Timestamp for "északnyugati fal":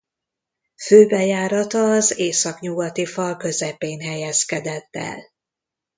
2.17-3.37